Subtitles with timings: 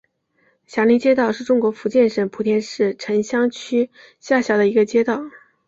[0.65, 5.21] 霞林街道是中国福建省莆田市城厢区下辖的一个街道。